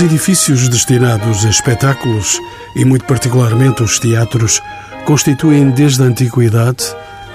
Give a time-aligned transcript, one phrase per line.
[0.00, 2.40] Os edifícios destinados a espetáculos,
[2.74, 4.58] e muito particularmente os teatros,
[5.04, 6.82] constituem desde a antiguidade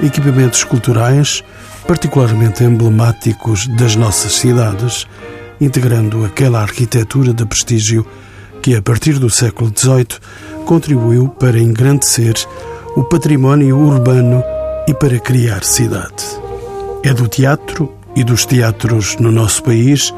[0.02, 1.44] equipamentos culturais
[1.86, 5.06] particularmente emblemáticos das nossas cidades,
[5.62, 8.04] integrando aquela arquitetura de prestígio
[8.64, 10.20] que, a partir do século XVIII,
[10.66, 12.34] contribuiu para engrandecer
[12.96, 14.44] o património urbano
[14.88, 16.26] e para criar cidade.
[17.04, 20.12] É do teatro e dos teatros no nosso país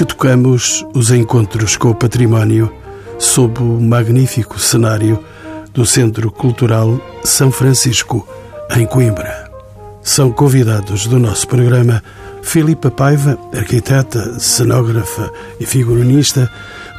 [0.00, 2.72] que tocamos os encontros com o património
[3.18, 5.22] sob o magnífico cenário
[5.74, 8.26] do Centro Cultural São Francisco,
[8.74, 9.50] em Coimbra.
[10.02, 12.02] São convidados do nosso programa
[12.40, 16.50] Filipa Paiva, arquiteta, cenógrafa e figurinista,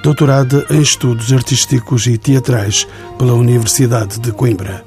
[0.03, 4.85] doutorada em Estudos Artísticos e Teatrais pela Universidade de Coimbra.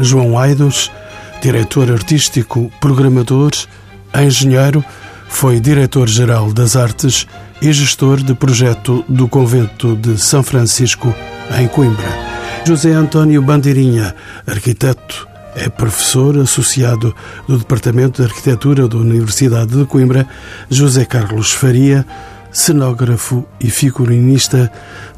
[0.00, 0.90] João Aidos,
[1.40, 3.52] diretor artístico, programador,
[4.20, 4.84] engenheiro,
[5.28, 7.26] foi diretor-geral das artes
[7.62, 11.14] e gestor de projeto do Convento de São Francisco,
[11.60, 12.08] em Coimbra.
[12.66, 17.14] José António Bandeirinha, arquiteto, é professor associado
[17.46, 20.26] do Departamento de Arquitetura da Universidade de Coimbra.
[20.68, 22.04] José Carlos Faria,
[22.50, 24.68] cenógrafo e figurinista,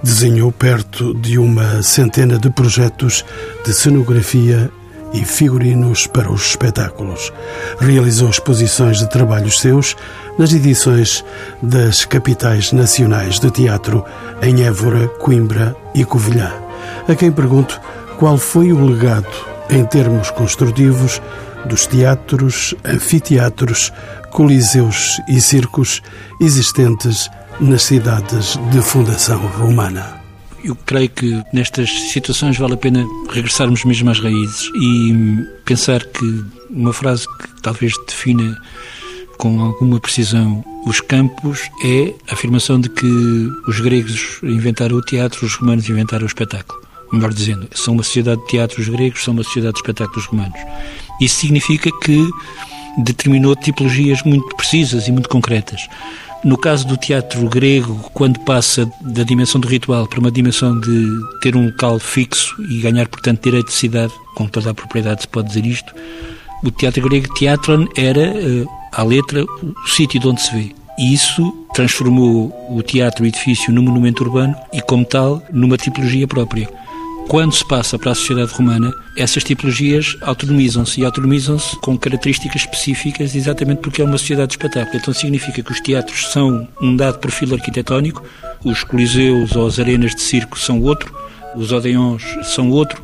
[0.03, 3.25] desenhou perto de uma centena de projetos
[3.65, 4.71] de cenografia
[5.15, 7.33] e figurinos para os espetáculos.
[7.79, 9.97] Realizou exposições de trabalhos seus
[10.39, 11.25] nas edições
[11.63, 14.05] das capitais nacionais de teatro
[14.43, 16.53] em Évora, Coimbra e Covilhã.
[17.09, 17.81] A quem pergunto
[18.19, 19.27] qual foi o legado,
[19.71, 21.21] em termos construtivos,
[21.67, 23.93] dos teatros, anfiteatros,
[24.31, 26.03] coliseus e circos
[26.41, 27.31] existentes
[27.61, 30.23] nas cidades de fundação romana.
[30.65, 36.45] Eu creio que nestas situações vale a pena regressarmos mesmo às raízes e pensar que
[36.71, 38.57] uma frase que talvez defina
[39.39, 43.07] com alguma precisão os campos é a afirmação de que
[43.67, 46.81] os gregos inventaram o teatro, os romanos inventaram o espetáculo.
[47.13, 50.59] Melhor dizendo, são uma sociedade de teatro os gregos, são uma sociedade de espetáculos romanos.
[51.21, 52.29] Isso significa que
[52.99, 55.89] determinou tipologias muito precisas e muito concretas.
[56.45, 61.09] No caso do teatro grego, quando passa da dimensão do ritual para uma dimensão de
[61.41, 65.29] ter um local fixo e ganhar, portanto, direito de cidade, com toda a propriedade se
[65.29, 65.95] pode dizer isto,
[66.63, 70.73] o teatro grego, teatron, era, eh, à letra, o sítio de onde se vê.
[70.99, 76.69] E isso transformou o teatro edifício num monumento urbano e, como tal, numa tipologia própria.
[77.29, 83.35] Quando se passa para a sociedade romana, essas tipologias autonomizam-se e autonomizam-se com características específicas
[83.35, 84.99] exatamente porque é uma sociedade de espetáculo.
[84.99, 88.23] Então significa que os teatros são um dado perfil arquitetónico,
[88.63, 91.13] os coliseus ou as arenas de circo são outro,
[91.57, 93.03] os odeons são outro,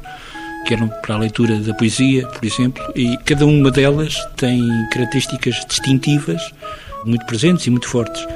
[0.66, 4.62] que eram para a leitura da poesia, por exemplo, e cada uma delas tem
[4.92, 6.40] características distintivas
[7.04, 8.26] muito presentes e muito fortes.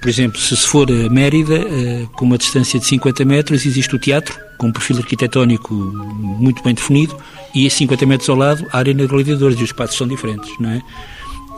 [0.00, 3.94] Por exemplo, se se for a Mérida, eh, com uma distância de 50 metros, existe
[3.96, 7.16] o teatro, com um perfil arquitetónico muito bem definido,
[7.54, 10.52] e a 50 metros ao lado, a Arena de Gladiadores, e os espaços são diferentes,
[10.60, 10.82] não é?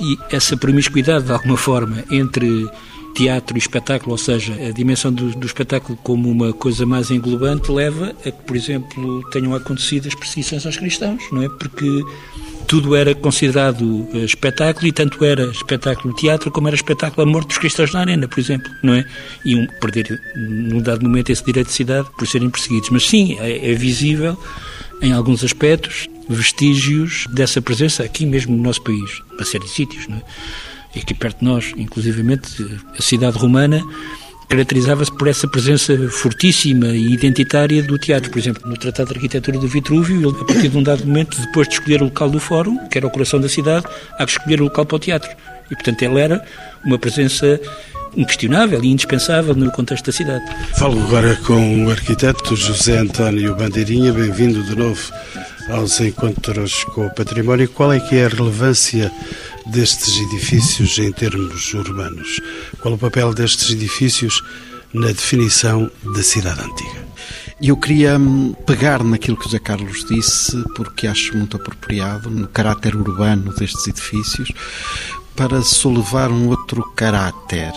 [0.01, 2.69] E essa promiscuidade, de alguma forma, entre
[3.17, 7.73] teatro e espetáculo, ou seja, a dimensão do, do, espetáculo como uma coisa mais englobante,
[7.73, 11.49] leva a que, por exemplo, tenham acontecido as perseguições aos cristãos, não é?
[11.49, 12.05] Porque
[12.67, 17.49] tudo era considerado eh, espetáculo e tanto era espetáculo teatro como era espetáculo a morte
[17.49, 19.05] dos cristãos na arena, por exemplo, não é?
[19.45, 22.91] E um, perder, num dado momento, esse direito de cidade por serem perseguidos.
[22.91, 24.37] Mas sim, é, é visível,
[25.01, 30.07] em alguns aspectos, vestígios dessa presença aqui mesmo no nosso país, uma série de sítios,
[30.07, 30.23] não é?
[30.97, 33.83] E aqui perto de nós, inclusivamente, a cidade romana
[34.49, 38.31] caracterizava-se por essa presença fortíssima e identitária do teatro.
[38.31, 41.39] Por exemplo, no Tratado de Arquitetura do Vitrúvio, ele, a partir de um dado momento,
[41.39, 43.85] depois de escolher o local do fórum, que era o coração da cidade,
[44.19, 45.31] há que escolher o local para o teatro.
[45.71, 46.43] E, portanto, ele era
[46.83, 47.61] uma presença
[48.17, 50.45] inquestionável e indispensável no contexto da cidade.
[50.79, 54.15] Falo agora com o arquiteto José António Bandeirinha.
[54.15, 55.13] Bem-vindo de novo
[55.69, 57.69] aos encontros com o património.
[57.69, 59.13] Qual é que é a relevância
[59.67, 62.41] destes edifícios em termos urbanos?
[62.81, 64.43] Qual o papel destes edifícios
[64.93, 67.07] na definição da cidade antiga?
[67.61, 72.47] Eu queria hum, pegar naquilo que o José Carlos disse, porque acho muito apropriado no
[72.49, 74.53] caráter urbano destes edifícios,
[75.37, 77.73] para solevar um outro caráter,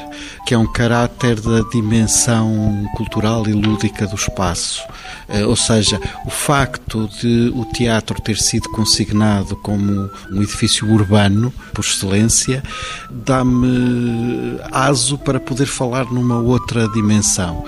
[0.45, 4.81] que é um caráter da dimensão cultural e lúdica do espaço.
[5.27, 11.53] Eh, ou seja, o facto de o teatro ter sido consignado como um edifício urbano,
[11.73, 12.63] por excelência,
[13.09, 17.65] dá-me aso para poder falar numa outra dimensão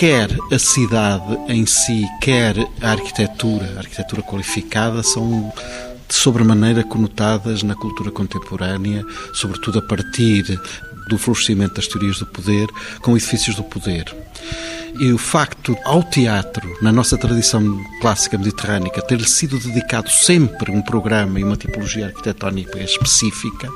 [0.00, 5.52] quer a cidade em si, quer a arquitetura, a arquitetura qualificada, são
[6.10, 10.60] de sobremaneira conotadas na cultura contemporânea, sobretudo a partir
[11.08, 12.68] do florescimento das teorias do poder,
[13.00, 14.04] com edifícios do poder.
[14.98, 20.82] E o facto ao teatro, na nossa tradição clássica mediterrânica, ter sido dedicado sempre um
[20.82, 23.68] programa e uma tipologia arquitetónica específica,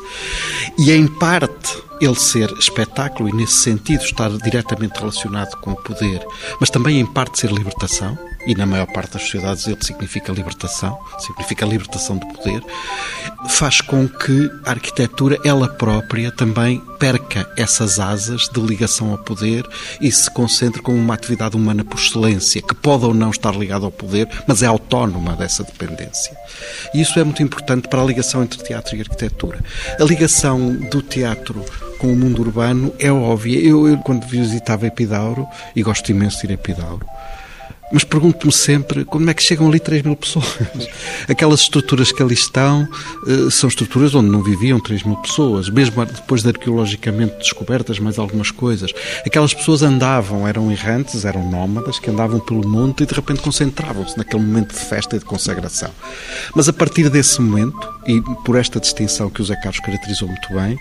[0.77, 6.21] e em parte ele ser espetáculo e, nesse sentido, estar diretamente relacionado com o poder,
[6.61, 10.99] mas também em parte ser libertação, e na maior parte das sociedades ele significa libertação,
[11.19, 12.63] significa libertação do poder,
[13.49, 19.67] faz com que a arquitetura, ela própria, também perca essas asas de ligação ao poder
[20.01, 23.85] e se concentre como uma atividade humana por excelência, que pode ou não estar ligada
[23.85, 26.37] ao poder, mas é autónoma dessa dependência.
[26.95, 29.61] E isso é muito importante para a ligação entre teatro e arquitetura.
[29.99, 31.65] A ligação do teatro
[31.99, 33.59] com o mundo urbano é óbvia.
[33.59, 37.07] Eu, eu quando visitava Epidauro, e gosto imenso de ir a Epidauro,
[37.95, 40.59] mas pergunto-me sempre como é que chegam ali 3 mil pessoas.
[41.31, 42.89] Aquelas estruturas que ali estão
[43.25, 48.19] eh, são estruturas onde não viviam 3 mil pessoas, mesmo depois de arqueologicamente descobertas mais
[48.19, 48.93] algumas coisas.
[49.25, 54.19] Aquelas pessoas andavam, eram errantes, eram nómadas, que andavam pelo monte e de repente concentravam-se
[54.19, 55.93] naquele momento de festa e de consagração.
[56.53, 60.53] Mas a partir desse momento, e por esta distinção que o Zé Carlos caracterizou muito
[60.53, 60.77] bem,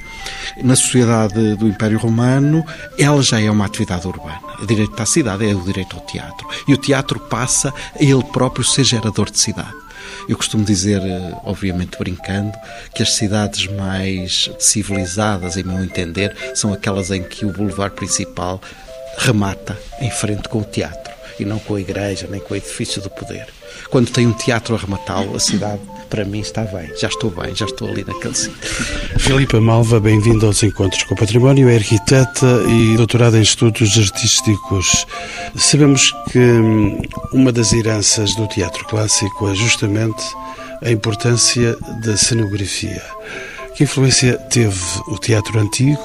[0.64, 2.66] na sociedade do Império Romano,
[2.98, 4.42] ela já é uma atividade urbana.
[4.60, 6.48] O direito à cidade é o direito ao teatro.
[6.68, 9.74] E o teatro passa a ele próprio ser gerador de cidade.
[10.28, 12.52] Eu costumo dizer, eh, obviamente brincando,
[12.94, 18.62] que as cidades mais civilizadas, em meu entender, são aquelas em que o boulevard principal
[19.18, 23.02] remata em frente com o teatro e não com a igreja nem com o edifício
[23.02, 23.48] do poder.
[23.90, 27.56] Quando tem um teatro a rematá-lo, a cidade para mim está bem, já estou bem,
[27.56, 28.56] já estou ali naquele sítio.
[29.18, 35.08] Filipa Malva, bem-vindo aos Encontros com o Património, é arquiteta e doutorada em Estudos Artísticos.
[35.56, 37.02] Sabemos que hum,
[37.32, 40.24] uma das heranças do teatro clássico é justamente
[40.84, 43.02] a importância da cenografia.
[43.76, 46.00] Que influência teve o teatro antigo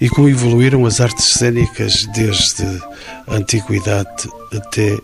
[0.00, 2.64] e como evoluíram as artes cênicas desde
[3.26, 4.98] a antiguidade até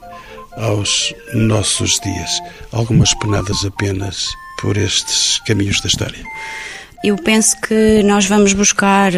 [0.57, 2.41] aos nossos dias.
[2.73, 4.29] Algumas penadas apenas
[4.61, 6.25] por estes caminhos da história.
[7.03, 9.13] Eu penso que nós vamos buscar,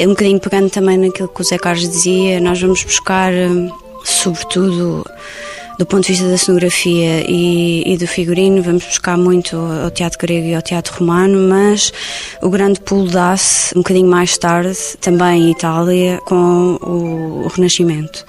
[0.00, 3.32] um bocadinho pegando também naquilo que o Zé Carlos dizia, nós vamos buscar,
[4.04, 5.06] sobretudo,
[5.78, 10.18] do ponto de vista da cenografia e, e, do figurino, vamos buscar muito ao teatro
[10.18, 11.92] grego e ao teatro romano, mas
[12.40, 18.24] o grande pulo dá-se um bocadinho mais tarde, também em Itália, com o, o Renascimento.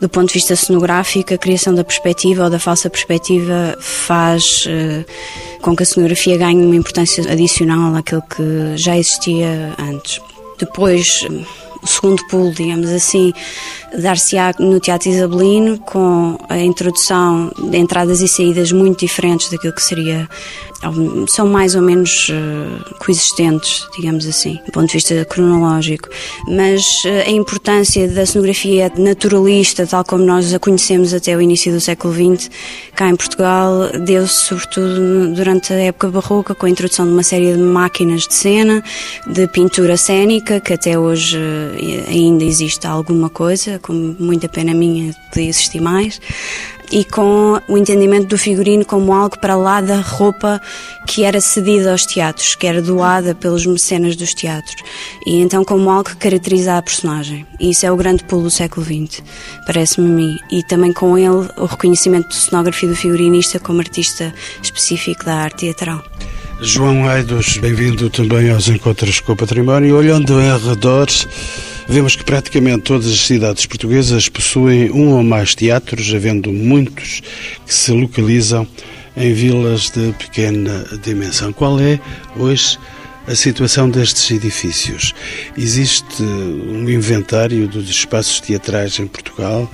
[0.00, 5.04] Do ponto de vista cenográfico, a criação da perspectiva ou da falsa perspectiva faz uh,
[5.60, 10.20] com que a cenografia ganhe uma importância adicional àquilo que já existia antes.
[10.58, 11.24] Depois,
[11.84, 13.32] segundo pulo, digamos assim,
[13.98, 19.82] dar-se-á no Teatro Isabelino com a introdução de entradas e saídas muito diferentes daquilo que
[19.82, 20.28] seria
[21.28, 26.08] são mais ou menos uh, coexistentes, digamos assim, do ponto de vista cronológico.
[26.48, 31.72] Mas uh, a importância da cenografia naturalista, tal como nós a conhecemos até o início
[31.72, 32.50] do século XX,
[32.96, 37.52] cá em Portugal, deu-se sobretudo durante a época barroca, com a introdução de uma série
[37.52, 38.82] de máquinas de cena,
[39.26, 41.71] de pintura cênica, que até hoje uh,
[42.08, 46.20] ainda existe alguma coisa, com muita pena minha podia existir mais
[46.92, 50.60] e com o entendimento do figurino como algo para lá da roupa
[51.06, 54.76] que era cedida aos teatros, que era doada pelos mecenas dos teatros,
[55.26, 57.46] e então como algo que caracteriza a personagem.
[57.58, 59.22] E isso é o grande pulo do século XX,
[59.66, 60.38] parece-me a mim.
[60.50, 65.60] E também com ele o reconhecimento de cenografia do figurinista como artista específico da arte
[65.60, 66.04] teatral.
[66.62, 69.96] João Aidos, bem-vindo também aos Encontros com o Património.
[69.96, 71.26] Olhando em arredores,
[71.88, 77.20] Vemos que praticamente todas as cidades portuguesas possuem um ou mais teatros, havendo muitos
[77.66, 78.66] que se localizam
[79.16, 81.52] em vilas de pequena dimensão.
[81.52, 82.00] Qual é
[82.36, 82.78] hoje
[83.26, 85.12] a situação destes edifícios?
[85.58, 89.70] Existe um inventário dos espaços teatrais em Portugal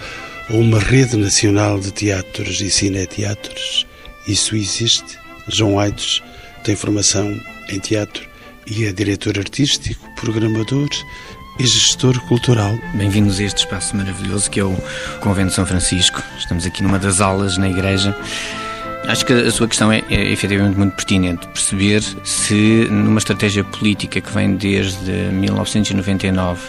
[0.50, 3.86] ou uma rede nacional de teatros e cineteatros?
[4.26, 5.18] Isso existe?
[5.46, 6.22] João Aitos
[6.68, 7.34] tem formação
[7.70, 8.28] em teatro
[8.66, 10.90] e é diretor artístico, programador
[11.58, 12.78] e gestor cultural.
[12.92, 14.76] Bem-vindos a este espaço maravilhoso que é o
[15.22, 16.22] Convento de São Francisco.
[16.36, 18.14] Estamos aqui numa das aulas na igreja
[19.08, 21.46] Acho que a sua questão é, é efetivamente muito pertinente.
[21.48, 26.60] Perceber se numa estratégia política que vem desde 1999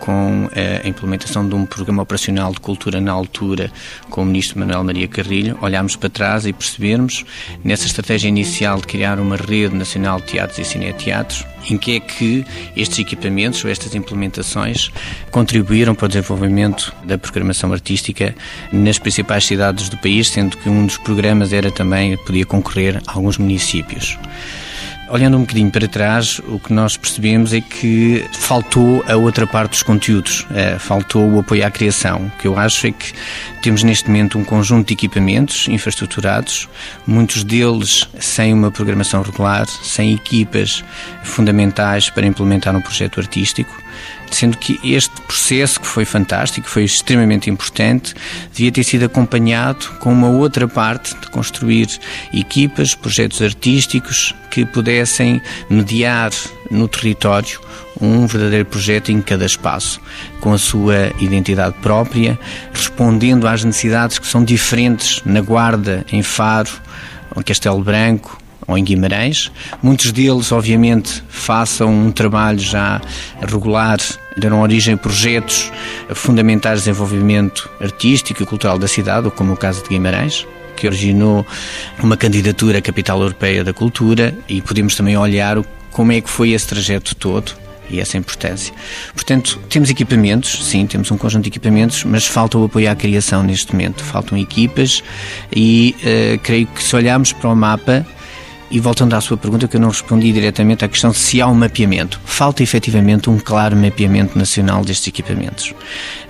[0.00, 0.48] com
[0.84, 3.70] a implementação de um programa operacional de cultura na altura
[4.10, 7.24] com o ministro Manuel Maria Carrilho, olharmos para trás e percebermos
[7.62, 12.00] nessa estratégia inicial de criar uma rede nacional de teatros e cineteatros, em que é
[12.00, 12.44] que
[12.76, 14.90] estes equipamentos ou estas implementações
[15.30, 18.34] contribuíram para o desenvolvimento da programação artística
[18.72, 23.12] nas principais cidades do país, sendo que um dos programas era também podia concorrer a
[23.12, 24.18] alguns municípios.
[25.10, 29.70] Olhando um bocadinho para trás, o que nós percebemos é que faltou a outra parte
[29.70, 32.26] dos conteúdos, eh, faltou o apoio à criação.
[32.26, 33.14] O que eu acho é que
[33.62, 36.68] temos neste momento um conjunto de equipamentos infraestruturados,
[37.06, 40.84] muitos deles sem uma programação regular, sem equipas
[41.22, 43.87] fundamentais para implementar um projeto artístico
[44.34, 48.14] sendo que este processo, que foi fantástico, foi extremamente importante,
[48.52, 51.88] devia ter sido acompanhado com uma outra parte de construir
[52.32, 56.30] equipas, projetos artísticos que pudessem mediar
[56.70, 57.60] no território
[58.00, 60.00] um verdadeiro projeto em cada espaço,
[60.40, 62.38] com a sua identidade própria,
[62.72, 66.70] respondendo às necessidades que são diferentes na Guarda, em Faro,
[67.44, 68.37] Castelo Branco,
[68.68, 69.50] ou em Guimarães.
[69.82, 73.00] Muitos deles, obviamente, façam um trabalho já
[73.40, 73.98] regular,
[74.36, 75.72] deram origem a projetos
[76.14, 80.46] fundamentais de desenvolvimento artístico e cultural da cidade, como o caso de Guimarães
[80.76, 81.44] que originou
[82.00, 85.60] uma candidatura à Capital Europeia da Cultura e podemos também olhar
[85.90, 87.52] como é que foi esse trajeto todo
[87.90, 88.72] e essa importância.
[89.14, 93.42] Portanto, temos equipamentos, sim, temos um conjunto de equipamentos, mas falta o apoio à criação
[93.42, 94.04] neste momento.
[94.04, 95.02] Faltam equipas
[95.54, 98.06] e uh, creio que se olharmos para o mapa,
[98.70, 101.54] e voltando à sua pergunta, que eu não respondi diretamente à questão se há um
[101.54, 102.20] mapeamento.
[102.24, 105.74] Falta efetivamente um claro mapeamento nacional destes equipamentos.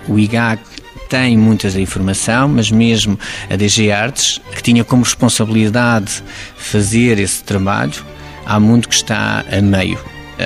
[0.07, 0.62] O IGAC
[1.09, 3.18] tem muita da informação, mas mesmo
[3.50, 6.23] a DG Artes, que tinha como responsabilidade
[6.57, 8.04] fazer esse trabalho,
[8.45, 9.99] há muito que está a meio.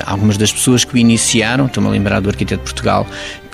[0.07, 3.07] Algumas das pessoas que o iniciaram, estou-me a lembrar do arquiteto de Portugal,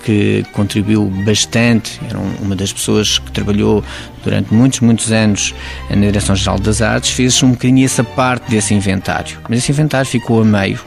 [0.02, 3.84] que contribuiu bastante, era uma das pessoas que trabalhou
[4.24, 5.54] durante muitos, muitos anos
[5.90, 9.38] na Direção-Geral das Artes, fez um bocadinho essa parte desse inventário.
[9.48, 10.80] Mas esse inventário ficou a meio.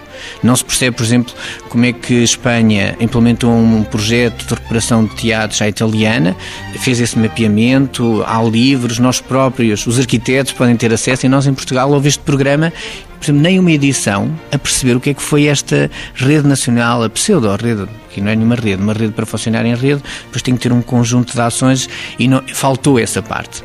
[0.43, 1.33] Não se percebe, por exemplo,
[1.69, 6.35] como é que Espanha implementou um projeto de recuperação de teatros à italiana,
[6.79, 11.53] fez esse mapeamento, há livros, nós próprios, os arquitetos podem ter acesso e nós em
[11.53, 12.71] Portugal houve este programa
[13.21, 17.03] por exemplo, nem uma edição a perceber o que é que foi esta rede nacional,
[17.03, 20.55] a pseudo-rede, que não é nenhuma rede, uma rede para funcionar em rede, depois tem
[20.55, 21.87] que ter um conjunto de ações
[22.17, 23.63] e não, faltou essa parte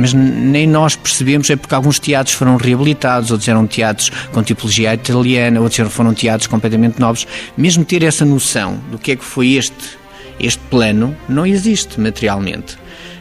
[0.00, 4.94] mas nem nós percebemos, é porque alguns teatros foram reabilitados, outros eram teatros com tipologia
[4.94, 7.26] italiana, outros foram teatros completamente novos.
[7.56, 9.98] Mesmo ter essa noção do que é que foi este,
[10.38, 12.78] este plano, não existe materialmente.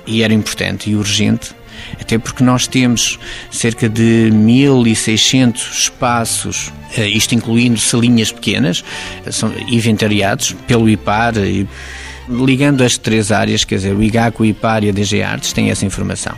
[0.07, 1.59] E era importante e urgente
[2.00, 3.19] até porque nós temos
[3.50, 8.83] cerca de 1.600 espaços, eh, isto incluindo salinhas pequenas,
[9.25, 11.67] eh, são inventariados pelo IPAR e
[12.29, 15.71] ligando as três áreas, quer dizer, o IGAC, o IPAR e a DG Artes, têm
[15.71, 16.36] essa informação.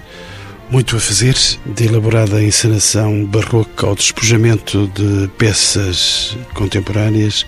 [0.71, 1.35] Muito a fazer,
[1.65, 7.45] de elaborada encenação barroca ao despojamento de peças contemporâneas,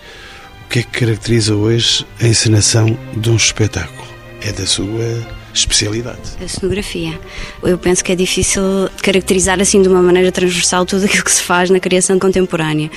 [0.65, 4.05] o que é que caracteriza hoje a encenação de um espetáculo?
[4.41, 6.19] É da sua especialidade?
[6.43, 7.19] A cenografia.
[7.61, 8.61] Eu penso que é difícil
[9.01, 12.89] caracterizar assim de uma maneira transversal tudo aquilo que se faz na criação contemporânea,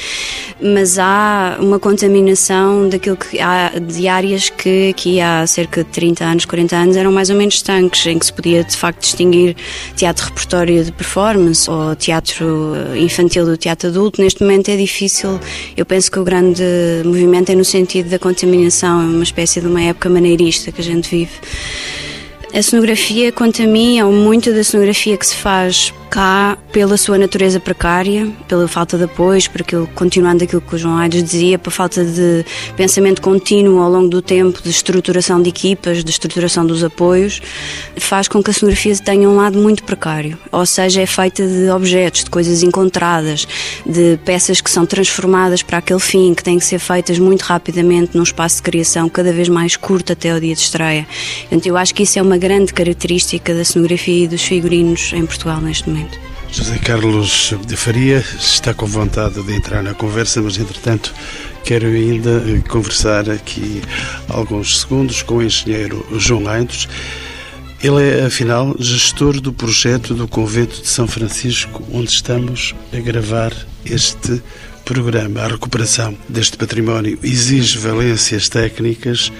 [0.60, 6.24] mas há uma contaminação daquilo que há de áreas que aqui há cerca de 30
[6.24, 9.56] anos, 40 anos eram mais ou menos estanques, em que se podia de facto distinguir
[9.94, 14.20] teatro repertório de performance ou teatro infantil do teatro adulto.
[14.20, 15.38] Neste momento é difícil.
[15.76, 16.62] Eu penso que o grande
[17.04, 20.84] movimento é no sentido da contaminação, é uma espécie de uma época maneirista que a
[20.84, 21.32] gente vive.
[22.56, 27.18] A cenografia, quanto a mim, é muito da cenografia que se faz cá pela sua
[27.18, 31.58] natureza precária, pela falta de apoios, por aquilo, continuando aquilo que o João Aires dizia,
[31.58, 32.44] pela falta de
[32.76, 37.40] pensamento contínuo ao longo do tempo, de estruturação de equipas, de estruturação dos apoios,
[37.96, 40.38] faz com que a cenografia tenha um lado muito precário.
[40.52, 43.46] Ou seja, é feita de objetos, de coisas encontradas,
[43.84, 48.16] de peças que são transformadas para aquele fim, que têm que ser feitas muito rapidamente
[48.16, 51.06] num espaço de criação cada vez mais curto até o dia de estreia.
[51.40, 55.24] Portanto, eu acho que isso é uma grande característica da cenografia e dos figurinos em
[55.24, 55.95] Portugal neste momento.
[56.50, 61.12] José Carlos de Faria está com vontade de entrar na conversa, mas entretanto
[61.64, 63.82] quero ainda conversar aqui
[64.28, 66.88] alguns segundos com o engenheiro João Aintos.
[67.82, 73.52] Ele é, afinal, gestor do projeto do Convento de São Francisco, onde estamos a gravar
[73.84, 74.42] este
[74.84, 75.42] programa.
[75.42, 79.30] A recuperação deste património exige valências técnicas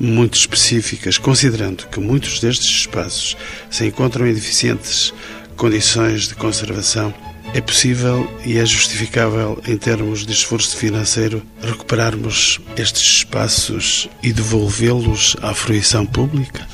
[0.00, 3.36] muito específicas, considerando que muitos destes espaços
[3.70, 5.12] se encontram em deficientes
[5.54, 7.14] condições de conservação,
[7.54, 15.36] é possível e é justificável, em termos de esforço financeiro, recuperarmos estes espaços e devolvê-los
[15.40, 16.66] à fruição pública?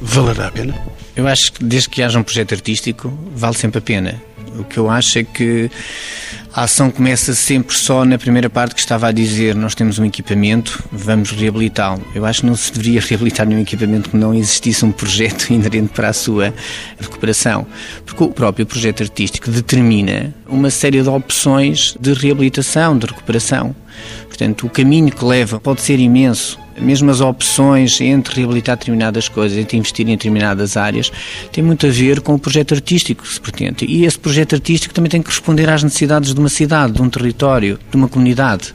[0.00, 0.74] Valerá a pena?
[1.16, 4.22] Eu acho que desde que haja um projeto artístico, vale sempre a pena.
[4.56, 5.68] O que eu acho é que
[6.58, 10.04] a ação começa sempre só na primeira parte que estava a dizer: nós temos um
[10.04, 12.04] equipamento, vamos reabilitá-lo.
[12.12, 15.92] Eu acho que não se deveria reabilitar nenhum equipamento que não existisse um projeto inerente
[15.94, 16.52] para a sua
[16.98, 17.64] recuperação.
[18.04, 23.72] Porque o próprio projeto artístico determina uma série de opções de reabilitação, de recuperação.
[24.26, 29.58] Portanto, o caminho que leva pode ser imenso mesmo as opções entre reabilitar determinadas coisas,
[29.58, 31.10] entre investir em determinadas áreas,
[31.52, 33.84] tem muito a ver com o projeto artístico que se pretende.
[33.86, 37.08] E esse projeto artístico também tem que responder às necessidades de uma cidade, de um
[37.08, 38.72] território, de uma comunidade.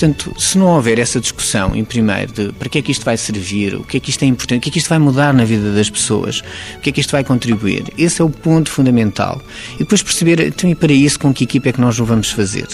[0.00, 3.18] Portanto, se não houver essa discussão, em primeiro, de para que é que isto vai
[3.18, 5.34] servir, o que é que isto é importante, o que é que isto vai mudar
[5.34, 6.42] na vida das pessoas,
[6.76, 9.42] o que é que isto vai contribuir, esse é o ponto fundamental.
[9.74, 12.66] E depois perceber, e para isso, com que equipa é que nós o vamos fazer?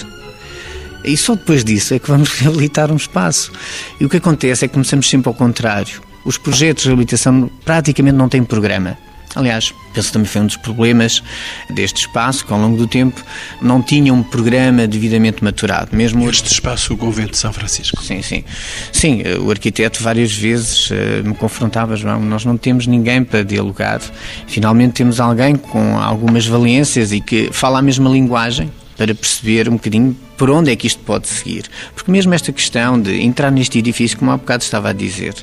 [1.06, 3.52] E só depois disso é que vamos reabilitar um espaço.
[4.00, 6.02] E o que acontece é que começamos sempre ao contrário.
[6.24, 8.98] Os projetos de reabilitação praticamente não têm programa.
[9.36, 11.22] Aliás, penso que também foi um dos problemas
[11.68, 13.22] deste espaço, que ao longo do tempo
[13.60, 15.94] não tinha um programa devidamente maturado.
[15.94, 18.02] Mesmo este espaço, o Convento de São Francisco.
[18.02, 18.44] Sim, sim.
[18.90, 24.00] Sim, o arquiteto várias vezes eh, me confrontava, João, nós não temos ninguém para dialogar.
[24.46, 29.72] Finalmente temos alguém com algumas valências e que fala a mesma linguagem, para perceber um
[29.72, 31.66] bocadinho por onde é que isto pode seguir.
[31.94, 35.34] Porque mesmo esta questão de entrar neste edifício, como há bocado estava a dizer,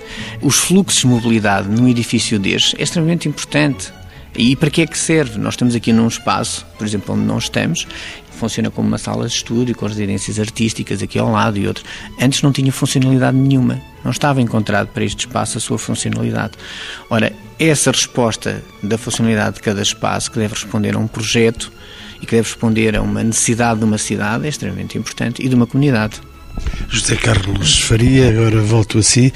[0.42, 3.92] os fluxos de mobilidade num edifício deste é extremamente importante.
[4.36, 5.38] E para que é que serve?
[5.38, 7.86] Nós estamos aqui num espaço, por exemplo, onde nós estamos,
[8.32, 11.84] funciona como uma sala de estúdio com residências artísticas aqui ao lado e outro.
[12.20, 13.80] Antes não tinha funcionalidade nenhuma.
[14.04, 16.54] Não estava encontrado para este espaço a sua funcionalidade.
[17.10, 21.72] Ora, essa resposta da funcionalidade de cada espaço que deve responder a um projeto
[22.24, 25.56] e que deve responder a uma necessidade de uma cidade é extremamente importante e de
[25.56, 26.22] uma comunidade.
[26.88, 29.34] José Carlos Faria, agora volto a si.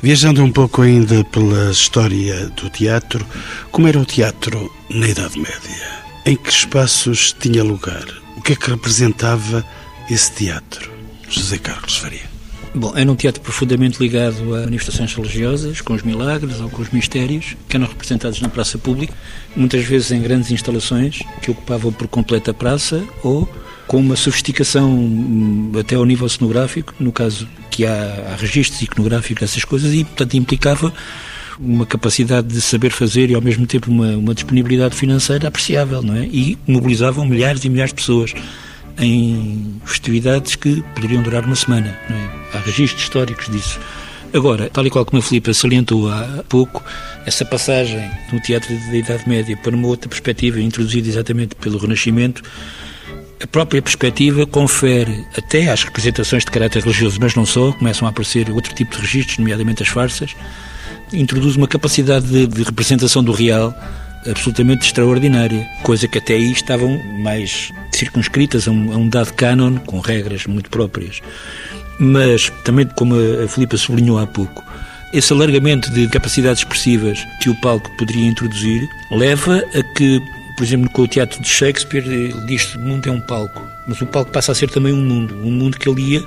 [0.00, 3.26] Viajando um pouco ainda pela história do teatro,
[3.72, 5.98] como era o teatro na Idade Média?
[6.24, 8.04] Em que espaços tinha lugar?
[8.36, 9.64] O que é que representava
[10.08, 10.92] esse teatro?
[11.28, 12.27] José Carlos Faria.
[12.74, 16.90] Bom, era um teatro profundamente ligado a manifestações religiosas, com os milagres ou com os
[16.90, 19.14] mistérios, que eram representados na praça pública,
[19.56, 23.48] muitas vezes em grandes instalações que ocupavam por completa a praça ou
[23.86, 29.40] com uma sofisticação hum, até ao nível cenográfico, no caso que há, há registros iconográficos
[29.40, 30.92] dessas coisas, e portanto implicava
[31.58, 36.14] uma capacidade de saber fazer e ao mesmo tempo uma, uma disponibilidade financeira apreciável, não
[36.14, 36.24] é?
[36.26, 38.34] E mobilizavam milhares e milhares de pessoas
[38.98, 41.98] em festividades que poderiam durar uma semana.
[42.10, 42.56] É?
[42.56, 43.78] Há registros históricos disso.
[44.32, 46.84] Agora, tal e qual como a Filipe salientou há pouco,
[47.24, 52.42] essa passagem do teatro da Idade Média para uma outra perspectiva, introduzida exatamente pelo Renascimento,
[53.42, 58.10] a própria perspectiva confere até às representações de caráter religioso, mas não só, começam a
[58.10, 60.34] aparecer outro tipo de registros, nomeadamente as farsas,
[61.12, 63.72] introduz uma capacidade de, de representação do real
[64.30, 69.76] absolutamente extraordinária, coisa que até aí estavam mais circunscritas a um, a um dado canon,
[69.78, 71.20] com regras muito próprias.
[71.98, 73.14] Mas também, como
[73.44, 74.64] a Filipa sublinhou há pouco,
[75.12, 80.20] esse alargamento de capacidades expressivas que o palco poderia introduzir leva a que,
[80.56, 83.66] por exemplo, com o teatro de Shakespeare, ele diz que o mundo é um palco,
[83.86, 86.24] mas o palco passa a ser também um mundo, um mundo que ali ia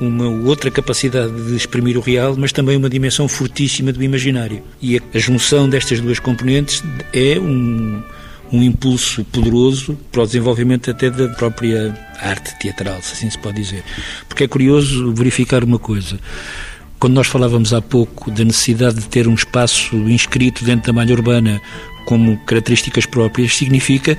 [0.00, 4.62] uma outra capacidade de exprimir o real, mas também uma dimensão fortíssima do imaginário.
[4.80, 6.82] E a, junção destas duas componentes
[7.12, 8.02] é um,
[8.52, 13.60] um impulso poderoso para o desenvolvimento até da própria arte teatral, se assim se pode
[13.60, 13.82] dizer.
[14.28, 16.18] Porque é curioso verificar uma coisa.
[16.98, 21.14] Quando nós falávamos há pouco da necessidade de ter um espaço inscrito dentro da malha
[21.14, 21.60] urbana
[22.06, 24.16] como características próprias, significa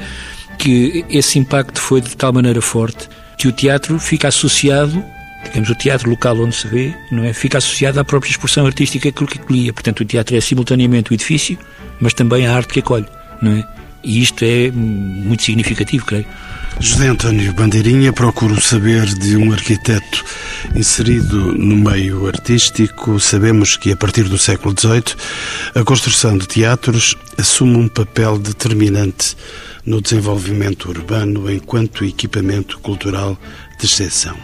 [0.57, 5.03] que esse impacto foi de tal maneira forte que o teatro fica associado
[5.45, 7.33] digamos, o teatro local onde se vê, não é?
[7.33, 9.73] Fica associado à própria expressão artística que acolhia.
[9.73, 11.57] Portanto, o teatro é simultaneamente o edifício,
[11.99, 13.05] mas também a arte que acolhe,
[13.41, 13.67] não é?
[14.03, 16.25] E isto é muito significativo, creio.
[16.79, 20.23] José António Bandeirinha, procuro saber de um arquiteto
[20.73, 23.19] inserido no meio artístico.
[23.19, 25.15] Sabemos que a partir do século XVIII
[25.75, 29.35] a construção de teatros assume um papel determinante
[29.85, 33.37] no desenvolvimento urbano enquanto equipamento cultural
[33.77, 34.37] de exceção.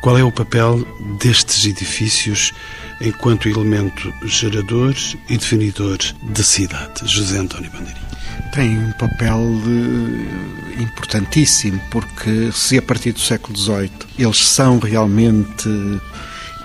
[0.00, 0.86] Qual é o papel
[1.18, 2.52] destes edifícios
[3.00, 4.94] enquanto elemento gerador
[5.28, 7.06] e definidor da cidade?
[7.06, 8.08] José António Bandeirinha.
[8.52, 15.68] Tem um papel eh, importantíssimo, porque se a partir do século XVIII eles são realmente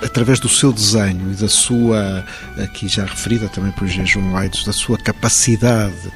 [0.04, 2.26] através do seu desenho e da sua,
[2.58, 6.12] aqui já referida também por João Aidos, da sua capacidade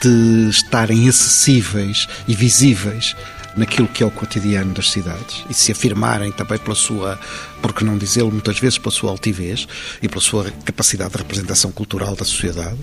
[0.00, 3.14] de estarem acessíveis e visíveis
[3.56, 7.18] naquilo que é o cotidiano das cidades e se afirmarem também pela sua,
[7.62, 9.66] por que não dizê-lo, muitas vezes pela sua altivez
[10.02, 12.78] e pela sua capacidade de representação cultural da sociedade.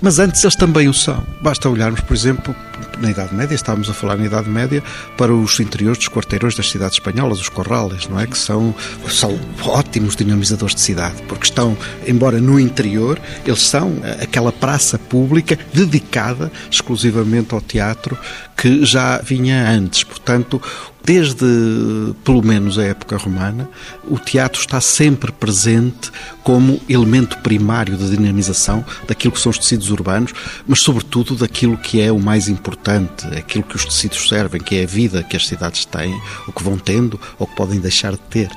[0.00, 1.24] Mas antes eles também o são.
[1.42, 2.54] Basta olharmos, por exemplo,
[3.00, 4.82] na Idade Média, estávamos a falar na Idade Média,
[5.16, 8.26] para os interiores dos quarteirões das cidades espanholas, os corrales, não é?
[8.26, 8.72] Que são,
[9.08, 15.58] são ótimos dinamizadores de cidade, porque estão, embora no interior, eles são aquela praça pública
[15.74, 18.16] dedicada exclusivamente ao teatro
[18.58, 20.02] que já vinha antes.
[20.02, 20.60] Portanto,
[21.08, 21.46] desde
[22.22, 23.66] pelo menos a época romana,
[24.04, 26.10] o teatro está sempre presente
[26.42, 30.34] como elemento primário da dinamização daquilo que são os tecidos urbanos,
[30.66, 34.84] mas sobretudo daquilo que é o mais importante, aquilo que os tecidos servem, que é
[34.84, 38.18] a vida que as cidades têm, o que vão tendo ou que podem deixar de
[38.30, 38.50] ter.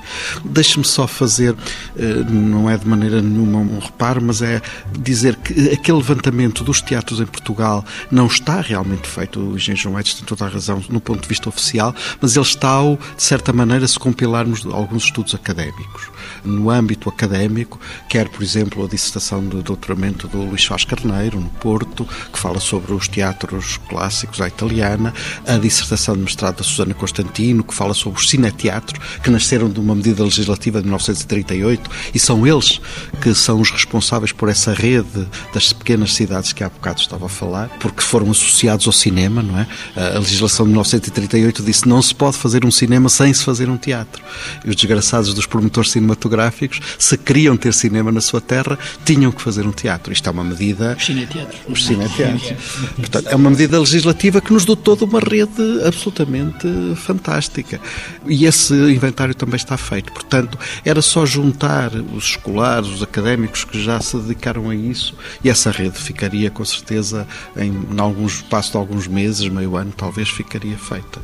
[0.44, 1.54] Deixe-me só fazer,
[1.96, 4.60] eh, não é de maneira nenhuma um reparo, mas é
[4.98, 10.00] dizer que aquele levantamento dos teatros em Portugal não está realmente feito, o engenheiro João
[10.00, 13.52] Edson tem toda a razão no ponto de vista oficial, mas ele está, de certa
[13.52, 16.10] maneira, se compilarmos alguns estudos académicos.
[16.44, 17.78] No âmbito académico,
[18.08, 22.58] quer, por exemplo, a dissertação de doutoramento do Luís Faz Carneiro, no Porto, que fala
[22.58, 25.12] sobre os teatros clássicos à italiana,
[25.46, 29.78] a dissertação de mestrado da Susana Constantino, que fala sobre os cineteatros, que nasceram de
[29.78, 32.80] uma medida legislativa de 1938, e são eles
[33.20, 37.28] que são os responsáveis por essa rede das pequenas cidades que há bocado estava a
[37.28, 39.66] falar, porque foram associados ao cinema, não é?
[39.96, 43.76] A legislação de 1938 disse não se pode fazer um cinema sem se fazer um
[43.76, 44.22] teatro.
[44.64, 49.42] E os desgraçados dos promotores cinematográficos, se queriam ter cinema na sua terra, tinham que
[49.42, 50.12] fazer um teatro.
[50.12, 50.96] Isto é uma medida.
[50.98, 51.60] Os cineteatros.
[51.68, 52.52] Os cineteatros.
[52.96, 56.66] Portanto, é uma medida legislativa que nos dotou de uma rede absolutamente
[56.96, 57.80] fantástica.
[58.26, 60.12] E esse inventário também está feito.
[60.12, 65.48] Portanto, era só juntar os escolares, os académicos que já se dedicaram a isso e
[65.48, 70.28] essa rede ficaria com certeza em, em alguns espaço de alguns meses, meio ano, talvez
[70.28, 71.20] ficaria feita.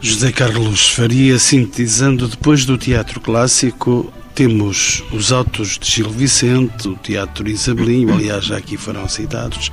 [0.00, 6.96] José Carlos Faria, sintetizando, depois do teatro clássico, temos os autos de Gil Vicente, o
[6.96, 9.70] Teatro Isabelinho, aliás, já aqui foram citados,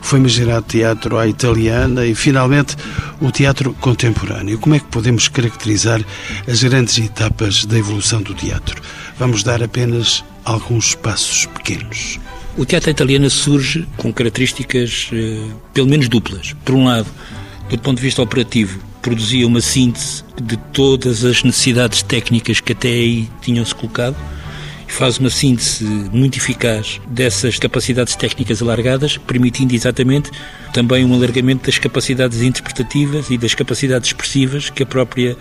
[0.00, 2.74] o famigerado Teatro à Italiana e, finalmente,
[3.20, 4.58] o Teatro Contemporâneo.
[4.58, 6.02] Como é que podemos caracterizar
[6.46, 8.80] as grandes etapas da evolução do teatro?
[9.18, 12.18] Vamos dar apenas alguns passos pequenos.
[12.56, 16.54] O teatro italiano surge com características, eh, pelo menos duplas.
[16.64, 17.06] Por um lado,
[17.76, 22.88] do ponto de vista operativo, produzia uma síntese de todas as necessidades técnicas que até
[22.88, 24.16] aí tinham-se colocado
[24.88, 30.30] e faz uma síntese muito eficaz dessas capacidades técnicas alargadas, permitindo exatamente
[30.72, 35.36] também um alargamento das capacidades interpretativas e das capacidades expressivas que a própria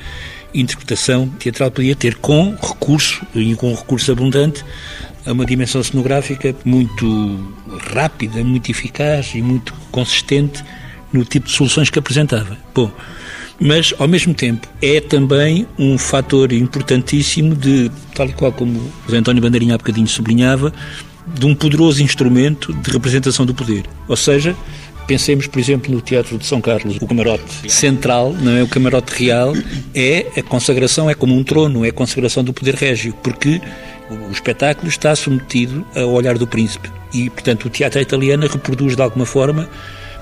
[0.54, 4.64] interpretação teatral podia ter, com recurso, e com recurso abundante,
[5.26, 7.54] a uma dimensão cenográfica muito
[7.94, 10.64] rápida, muito eficaz e muito consistente
[11.12, 12.58] no tipo de soluções que apresentava.
[12.74, 12.92] Bom,
[13.60, 19.16] mas ao mesmo tempo é também um fator importantíssimo de, tal e qual como o
[19.16, 20.72] António Bandeirinha há bocadinho sublinhava,
[21.28, 23.84] de um poderoso instrumento de representação do poder.
[24.08, 24.56] Ou seja,
[25.08, 29.24] Pensemos, por exemplo, no Teatro de São Carlos, o camarote central, não é o camarote
[29.24, 29.54] real,
[29.96, 33.62] é a consagração, é como um trono, é a consagração do poder régio, porque
[34.10, 36.92] o espetáculo está submetido ao olhar do príncipe.
[37.14, 39.70] E, portanto, o teatro italiano reproduz de alguma forma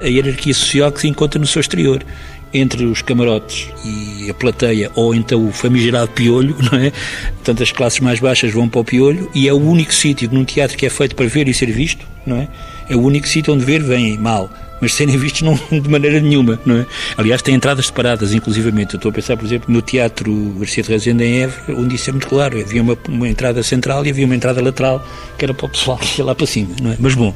[0.05, 2.05] a hierarquia social que se encontra no seu exterior
[2.53, 6.91] entre os camarotes e a plateia, ou então o famigerado piolho, não é?
[7.33, 10.45] Portanto, as classes mais baixas vão para o piolho e é o único sítio num
[10.45, 12.47] teatro que é feito para ver e ser visto, não é?
[12.87, 14.49] É o único sítio onde ver vem mal
[14.81, 16.85] mas serem vistos não, de maneira nenhuma, não é?
[17.17, 18.93] Aliás, tem entradas separadas, inclusivamente.
[18.93, 22.09] Eu estou a pensar, por exemplo, no Teatro Garcia de Rezende em Évora, onde isso
[22.09, 22.59] é muito claro.
[22.59, 25.05] Havia uma, uma entrada central e havia uma entrada lateral,
[25.37, 26.97] que era para o pessoal que ia lá para cima, não é?
[26.99, 27.33] Mas bom,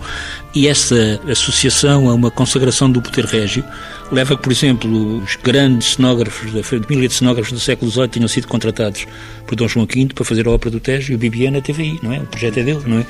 [0.53, 3.63] e essa associação a uma consagração do poder régio
[4.11, 8.27] leva que, por exemplo, os grandes cenógrafos da família de cenógrafos do século XVIII tinham
[8.27, 9.05] sido contratados
[9.45, 11.99] por Dom João V para fazer a ópera do Tejo e o Bibiana teve aí,
[12.01, 12.17] não é?
[12.17, 13.05] O projeto é dele, não é?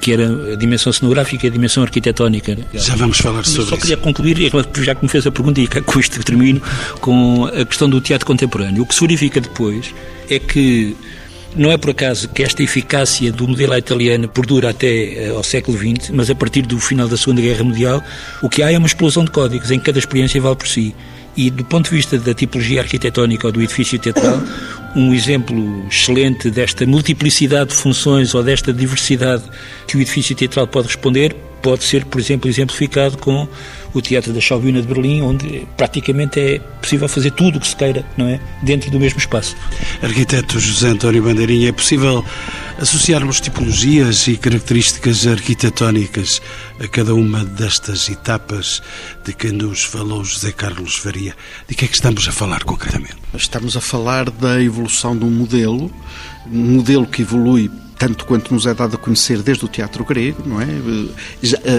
[0.00, 2.56] Que era a dimensão cenográfica e a dimensão arquitetónica.
[2.72, 3.70] Já vamos falar sobre isso.
[3.70, 4.50] Só queria concluir,
[4.82, 6.62] já que me fez a pergunta e com isto termino,
[7.00, 8.82] com a questão do teatro contemporâneo.
[8.82, 9.94] O que se verifica depois
[10.30, 10.96] é que
[11.56, 15.78] não é por acaso que esta eficácia do modelo italiano perdura até eh, ao século
[15.78, 18.02] XX, mas a partir do final da Segunda Guerra Mundial,
[18.42, 20.94] o que há é uma explosão de códigos em que cada experiência vale por si.
[21.36, 24.42] E do ponto de vista da tipologia arquitetónica ou do edifício teatral,
[24.96, 29.44] um exemplo excelente desta multiplicidade de funções ou desta diversidade
[29.86, 33.48] que o edifício teatral pode responder pode ser, por exemplo, exemplificado com
[33.94, 37.76] o Teatro da Schaubühne de Berlim, onde praticamente é possível fazer tudo o que se
[37.76, 38.40] queira, não é?
[38.62, 39.56] Dentro do mesmo espaço.
[40.02, 42.24] Arquiteto José António Bandeirinha, é possível
[42.78, 46.40] associarmos tipologias e características arquitetónicas
[46.78, 48.80] a cada uma destas etapas
[49.24, 51.34] de que nos falou José Carlos Faria.
[51.66, 53.16] De que é que estamos a falar concretamente?
[53.34, 55.90] Estamos a falar da evolução de um modelo,
[56.50, 60.42] um modelo que evolui tanto quanto nos é dado a conhecer desde o teatro grego,
[60.46, 60.66] não é?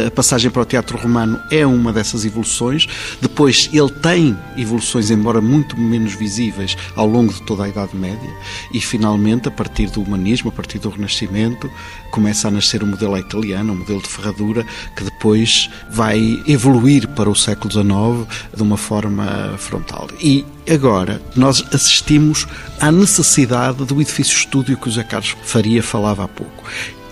[0.07, 2.87] A passagem para o teatro romano é uma dessas evoluções.
[3.21, 8.29] Depois ele tem evoluções, embora muito menos visíveis, ao longo de toda a Idade Média.
[8.73, 11.71] E finalmente, a partir do humanismo, a partir do Renascimento,
[12.11, 17.29] começa a nascer o modelo italiano, o modelo de ferradura, que depois vai evoluir para
[17.29, 20.07] o século XIX de uma forma frontal.
[20.21, 22.45] E agora nós assistimos
[22.79, 26.63] à necessidade do edifício estúdio que o José Carlos Faria falava há pouco.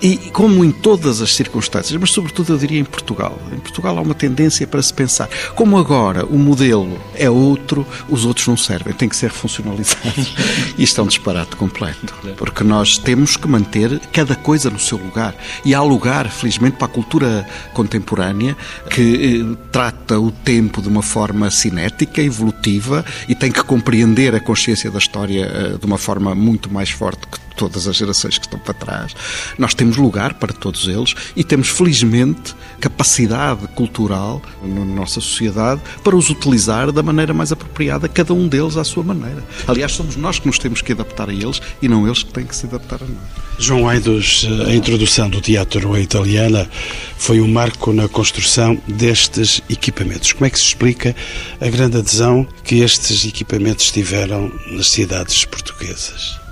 [0.01, 3.37] E como em todas as circunstâncias, mas sobretudo eu diria em Portugal.
[3.51, 8.23] Em Portugal há uma tendência para se pensar, como agora o modelo é outro, os
[8.23, 10.33] outros não servem, têm que ser refuncionalizados.
[10.77, 15.35] Isto é um disparate completo, porque nós temos que manter cada coisa no seu lugar.
[15.65, 18.55] E há lugar, felizmente, para a cultura contemporânea
[18.91, 24.39] que eh, trata o tempo de uma forma cinética, evolutiva e tem que compreender a
[24.39, 28.45] consciência da história eh, de uma forma muito mais forte que todas as gerações que
[28.45, 29.15] estão para trás.
[29.57, 36.15] Nós temos lugar para todos eles e temos, felizmente, capacidade cultural na nossa sociedade para
[36.15, 39.43] os utilizar da maneira mais apropriada, cada um deles à sua maneira.
[39.67, 42.45] Aliás, somos nós que nos temos que adaptar a eles e não eles que têm
[42.45, 43.47] que se adaptar a nós.
[43.59, 46.69] João Aidos, a introdução do teatro à italiana
[47.17, 50.31] foi um marco na construção destes equipamentos.
[50.31, 51.15] Como é que se explica
[51.59, 56.46] a grande adesão que estes equipamentos tiveram nas cidades portuguesas?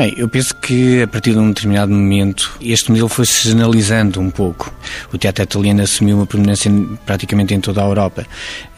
[0.00, 4.30] Bem, eu penso que a partir de um determinado momento este modelo foi-se generalizando um
[4.30, 4.72] pouco.
[5.12, 6.72] O teatro italiano assumiu uma prominência
[7.04, 8.26] praticamente em toda a Europa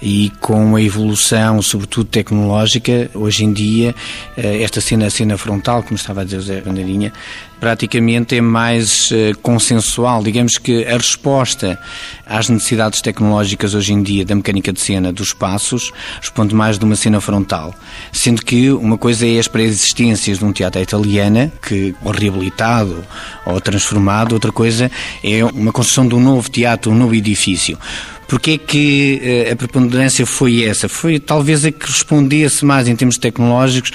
[0.02, 3.94] e com a evolução, sobretudo tecnológica, hoje em dia,
[4.36, 7.12] eh, esta cena, a cena frontal, como estava a dizer o Zé Bandeirinha,
[7.62, 10.20] praticamente é mais uh, consensual.
[10.24, 11.78] Digamos que a resposta
[12.26, 16.84] às necessidades tecnológicas hoje em dia da mecânica de cena dos espaços responde mais de
[16.84, 17.72] uma cena frontal.
[18.10, 23.04] Sendo que uma coisa é as pré-existências de um teatro italiana, que ou reabilitado
[23.46, 24.90] ou transformado, outra coisa
[25.22, 27.78] é uma construção de um novo teatro, um novo edifício.
[28.32, 30.88] Porquê é que eh, a preponderância foi essa?
[30.88, 33.90] Foi talvez a que respondesse mais em termos tecnológicos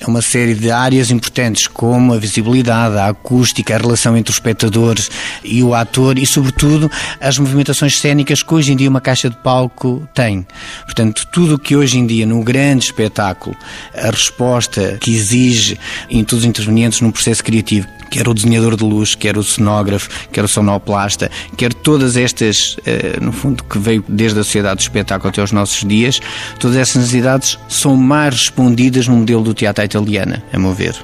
[0.00, 4.36] a uma série de áreas importantes, como a visibilidade, a acústica, a relação entre os
[4.36, 5.10] espectadores
[5.42, 9.36] e o ator e, sobretudo, as movimentações cênicas que hoje em dia uma caixa de
[9.36, 10.46] palco tem.
[10.84, 13.56] Portanto, tudo o que hoje em dia, no grande espetáculo,
[13.94, 15.78] a resposta que exige
[16.10, 20.08] em todos os intervenientes num processo criativo, quer o desenhador de luz, quer o cenógrafo,
[20.30, 24.80] quer o sonoplasta, quer todas estas, eh, no fundo, que veio desde a sociedade do
[24.82, 26.20] espetáculo até aos nossos dias,
[26.58, 30.94] todas essas necessidades são mais respondidas no modelo do teatro italiano, a meu ver.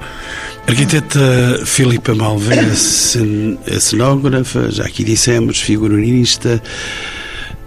[0.67, 6.61] Arquiteta Filipa Malvena, cenógrafa, já aqui dissemos, figurinista,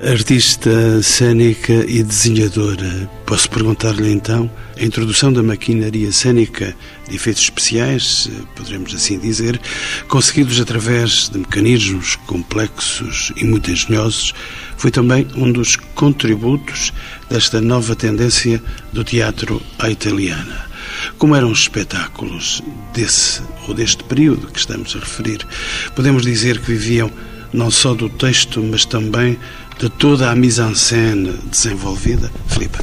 [0.00, 3.10] artista cênica e desenhadora.
[3.26, 6.74] Posso perguntar-lhe então a introdução da maquinaria cênica
[7.08, 9.60] de efeitos especiais, poderemos assim dizer,
[10.08, 14.34] conseguidos através de mecanismos complexos e muito engenhosos,
[14.76, 16.92] foi também um dos contributos
[17.30, 20.73] desta nova tendência do teatro à italiana.
[21.18, 22.62] Como eram os espetáculos
[22.92, 25.46] desse ou deste período que estamos a referir?
[25.94, 27.10] Podemos dizer que viviam
[27.52, 29.38] não só do texto, mas também
[29.78, 32.30] de toda a mise-en-scène desenvolvida?
[32.48, 32.78] Filipe.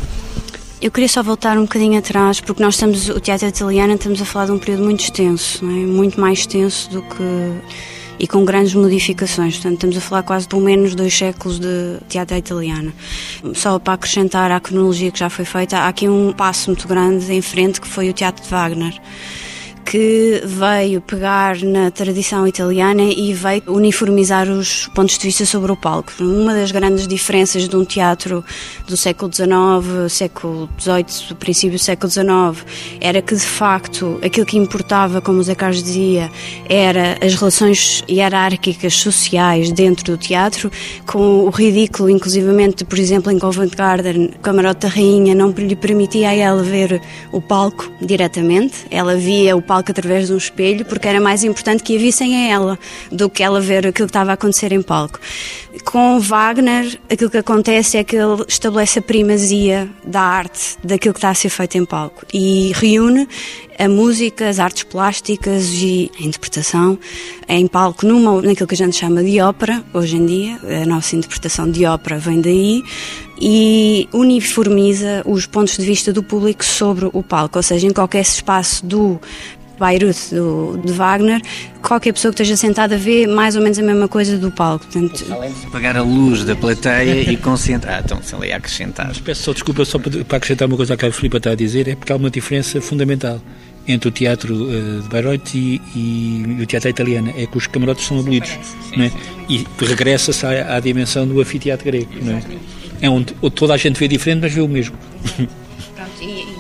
[0.82, 4.26] Eu queria só voltar um bocadinho atrás, porque nós estamos, o teatro italiano, estamos a
[4.26, 5.68] falar de um período muito extenso, é?
[5.68, 7.62] muito mais extenso do que.
[8.22, 9.56] E com grandes modificações.
[9.56, 12.94] Portanto, estamos a falar quase pelo menos dois séculos de teatro italiano.
[13.56, 17.34] Só para acrescentar à cronologia que já foi feita, há aqui um passo muito grande
[17.34, 18.94] em frente que foi o teatro de Wagner
[19.92, 25.76] que veio pegar na tradição italiana e veio uniformizar os pontos de vista sobre o
[25.76, 26.14] palco.
[26.22, 28.42] Uma das grandes diferenças de um teatro
[28.88, 32.66] do século XIX, século XVIII, princípio do século XIX,
[33.02, 36.32] era que de facto aquilo que importava, como o Zé Carlos dizia,
[36.70, 40.72] era as relações hierárquicas sociais dentro do teatro,
[41.06, 45.76] com o ridículo, inclusivamente, por exemplo, em Covent Garden, o camarote da rainha não lhe
[45.76, 50.38] permitia a ela ver o palco diretamente, ela via o palco palco através de um
[50.38, 52.80] espelho, porque era mais importante que a vissem a ela
[53.12, 55.20] do que ela ver aquilo que estava a acontecer em palco.
[55.84, 61.18] Com Wagner, aquilo que acontece é que ele estabelece a primazia da arte, daquilo que
[61.18, 63.28] está a ser feito em palco e reúne
[63.80, 67.00] a música, as artes plásticas e a interpretação
[67.48, 71.16] em palco numa, naquilo que a gente chama de ópera, hoje em dia, a nossa
[71.16, 72.84] interpretação de ópera vem daí,
[73.42, 78.22] e uniformiza os pontos de vista do público sobre o palco, ou seja, em qualquer
[78.22, 79.20] espaço do
[79.82, 81.42] Bayreuth do, de Wagner,
[81.82, 84.86] qualquer pessoa que esteja sentada vê mais ou menos a mesma coisa do palco.
[84.86, 85.26] Portanto,
[85.68, 87.98] Apagar a luz da plateia e concentrar.
[87.98, 89.08] Ah, então, se ele ia acrescentar.
[89.08, 91.88] Mas peço só desculpa só para acrescentar uma coisa que a Filipe está a dizer,
[91.88, 93.42] é porque há uma diferença fundamental
[93.88, 97.34] entre o teatro uh, de Bayreuth e, e, o teatro italiano.
[97.36, 98.52] É que os camarotes são abolidos.
[98.96, 99.12] Não é?
[99.50, 102.12] E regressa-se à, à, dimensão do anfiteatro grego.
[102.22, 102.44] Não é?
[103.02, 104.96] é onde toda a gente vê diferente, mas vê o mesmo.
[105.36, 106.51] Pronto, e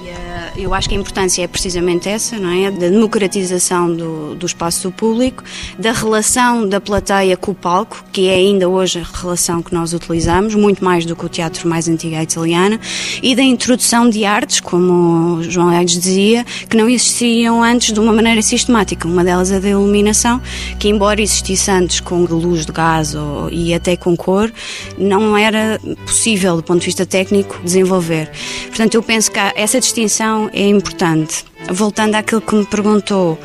[0.55, 2.69] eu acho que a importância é precisamente essa, não é?
[2.69, 5.43] Da democratização do, do espaço público,
[5.77, 9.93] da relação da plateia com o palco, que é ainda hoje a relação que nós
[9.93, 12.79] utilizamos, muito mais do que o teatro mais antigo à italiana,
[13.21, 18.11] e da introdução de artes, como João Aires dizia, que não existiam antes de uma
[18.11, 19.07] maneira sistemática.
[19.07, 20.41] Uma delas é da iluminação,
[20.79, 24.51] que embora existisse antes com luz de gás ou, e até com cor,
[24.97, 28.31] não era possível, do ponto de vista técnico, desenvolver.
[28.67, 31.45] Portanto, eu penso que essa distinção é importante.
[31.69, 33.37] Voltando àquilo que me perguntou,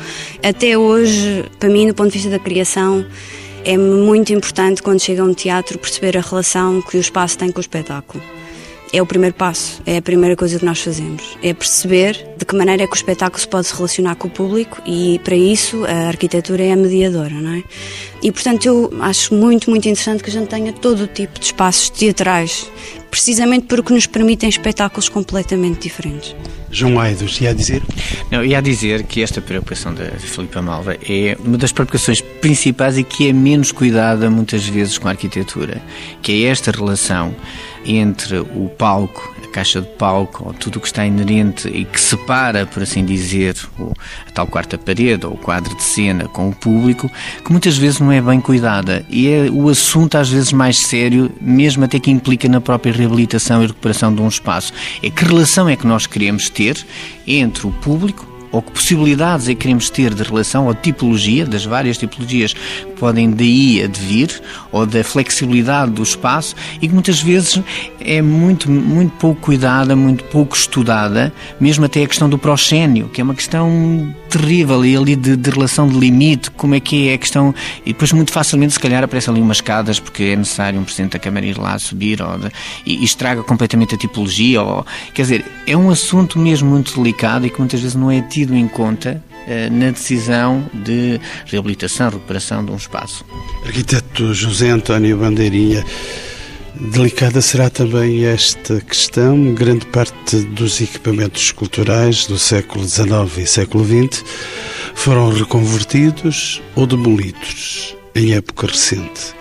[0.43, 3.05] até hoje, para mim, do ponto de vista da criação,
[3.63, 7.51] é muito importante quando chega a um teatro perceber a relação que o espaço tem
[7.51, 8.23] com o espetáculo.
[8.93, 11.37] É o primeiro passo, é a primeira coisa que nós fazemos.
[11.43, 14.81] É perceber de que maneira é que o espetáculo se pode relacionar com o público
[14.85, 17.63] e, para isso, a arquitetura é a mediadora, não é?
[18.23, 21.47] E, portanto, eu acho muito, muito interessante que a gente tenha todo o tipo de
[21.47, 22.71] espaços teatrais,
[23.11, 26.33] precisamente porque nos permitem espetáculos completamente diferentes.
[26.77, 27.81] João Aidos, ia dizer?
[28.29, 33.03] Não, ia dizer que esta preocupação da Filipa Malva é uma das preocupações principais e
[33.03, 35.81] que é menos cuidada muitas vezes com a arquitetura,
[36.21, 37.35] que é esta relação
[37.83, 42.67] entre o palco, caixa de palco, ou tudo o que está inerente e que separa,
[42.67, 43.55] por assim dizer,
[44.27, 47.09] a tal quarta parede ou o quadro de cena com o público,
[47.43, 49.03] que muitas vezes não é bem cuidada.
[49.09, 53.63] E é o assunto, às vezes, mais sério, mesmo até que implica na própria reabilitação
[53.63, 54.71] e recuperação de um espaço.
[55.01, 56.77] É que relação é que nós queremos ter
[57.25, 61.65] entre o público ou que possibilidades é que queremos ter de relação ou tipologia, das
[61.65, 67.61] várias tipologias que podem daí advir, ou da flexibilidade do espaço, e que muitas vezes
[67.99, 73.21] é muito, muito pouco cuidada, muito pouco estudada, mesmo até a questão do proscénio, que
[73.21, 77.13] é uma questão terrível, e ali de, de relação de limite, como é que é
[77.13, 77.53] a questão,
[77.85, 81.13] e depois muito facilmente se calhar aparecem ali umas escadas, porque é necessário um Presidente
[81.13, 82.51] da Câmara ir lá subir, ou de,
[82.85, 87.45] e, e estraga completamente a tipologia, ou, quer dizer, é um assunto mesmo muito delicado
[87.45, 92.71] e que muitas vezes não é em conta eh, na decisão de reabilitação, recuperação de
[92.71, 93.25] um espaço.
[93.65, 95.85] Arquiteto José António Bandeirinha,
[96.75, 99.53] delicada será também esta questão.
[99.53, 104.23] Grande parte dos equipamentos culturais do século XIX e século XX
[104.93, 109.35] foram reconvertidos ou demolidos em época recente.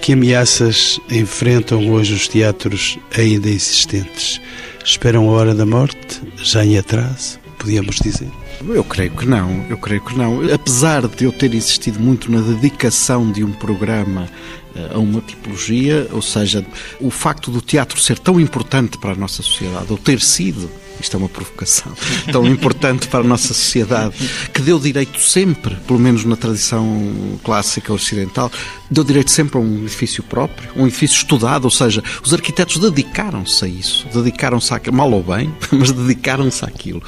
[0.00, 4.40] Que ameaças enfrentam hoje os teatros ainda existentes?
[4.84, 8.30] Esperam a hora da morte, já em atraso, podíamos dizer?
[8.66, 10.52] Eu creio que não, eu creio que não.
[10.52, 14.28] Apesar de eu ter insistido muito na dedicação de um programa
[14.74, 16.64] eh, a uma tipologia, ou seja,
[17.00, 21.16] o facto do teatro ser tão importante para a nossa sociedade, ou ter sido isto
[21.16, 21.92] é uma provocação,
[22.32, 24.14] tão importante para a nossa sociedade,
[24.52, 28.50] que deu direito sempre, pelo menos na tradição clássica ocidental,
[28.90, 33.64] deu direito sempre a um edifício próprio, um edifício estudado, ou seja, os arquitetos dedicaram-se
[33.64, 37.02] a isso, dedicaram-se a mal ou bem, mas dedicaram-se àquilo.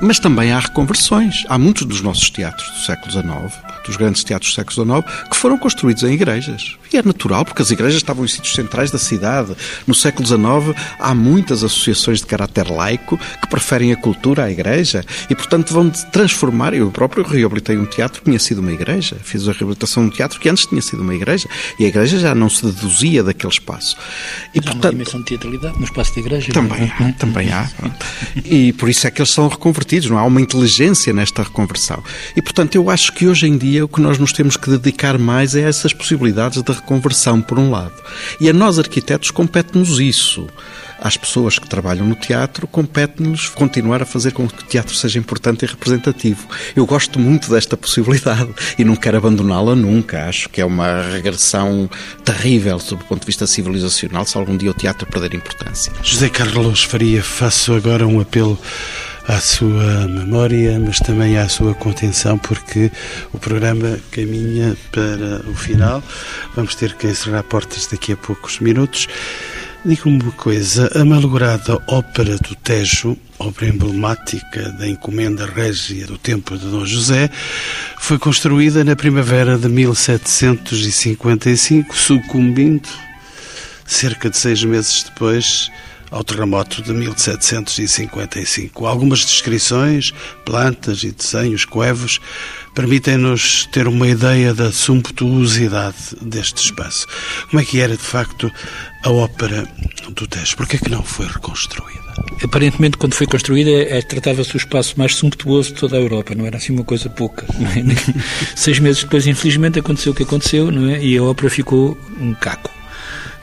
[0.00, 1.44] Mas também há reconversões.
[1.48, 5.36] Há muitos dos nossos teatros do século XIX, dos grandes teatros do século XIX, que
[5.36, 6.76] foram construídos em igrejas.
[6.92, 9.54] E é natural, porque as igrejas estavam em sítios centrais da cidade.
[9.86, 15.04] No século XIX há muitas associações de caráter laico que preferem a cultura à igreja
[15.28, 16.74] e, portanto, vão transformar.
[16.74, 19.16] Eu próprio reabilitei um teatro que tinha sido uma igreja.
[19.22, 22.18] Fiz a reabilitação de um teatro que antes tinha sido uma igreja e a igreja
[22.18, 23.96] já não se deduzia daquele espaço.
[24.54, 26.52] E, portanto, há uma dimensão de teatralidade no espaço da igreja.
[26.52, 27.04] Também é?
[27.04, 27.68] há, também há.
[28.44, 32.02] E por isso é que eles são reconvertidos, não há uma inteligência nesta reconversão.
[32.36, 35.18] E, portanto, eu acho que hoje em dia o que nós nos temos que dedicar
[35.18, 37.94] mais é a essas possibilidades de reconversão, por um lado.
[38.40, 40.46] E a nós, arquitetos, compete-nos isso
[41.00, 45.18] às pessoas que trabalham no teatro, compete-nos continuar a fazer com que o teatro seja
[45.18, 46.48] importante e representativo.
[46.74, 50.24] Eu gosto muito desta possibilidade e não quero abandoná-la nunca.
[50.26, 51.88] Acho que é uma regressão
[52.24, 55.92] terrível sob o ponto de vista civilizacional se algum dia o teatro perder importância.
[56.02, 58.58] José Carlos Faria, faço agora um apelo
[59.28, 62.92] à sua memória, mas também à sua contenção, porque
[63.32, 66.02] o programa caminha para o final.
[66.54, 69.08] Vamos ter que encerrar portas daqui a poucos minutos.
[69.84, 76.58] Diga-me uma coisa, a malograda Ópera do Tejo, obra emblemática da encomenda régia do tempo
[76.58, 77.30] de Dom José,
[77.98, 82.88] foi construída na primavera de 1755, sucumbindo,
[83.84, 85.70] cerca de seis meses depois,
[86.10, 88.86] ao terremoto de 1755.
[88.86, 90.12] Algumas descrições,
[90.44, 92.20] plantas e desenhos coevos
[92.74, 97.06] permitem-nos ter uma ideia da sumptuosidade deste espaço.
[97.50, 98.52] Como é que era, de facto,
[99.02, 99.66] a ópera
[100.10, 100.56] do Tejo?
[100.56, 102.06] Por que é que não foi reconstruída?
[102.42, 106.46] Aparentemente, quando foi construída, é, tratava-se do espaço mais sumptuoso de toda a Europa, não
[106.46, 107.46] era assim uma coisa pouca.
[107.76, 108.56] É?
[108.56, 111.02] Seis meses depois, infelizmente, aconteceu o que aconteceu, não é?
[111.02, 112.70] E a ópera ficou um caco.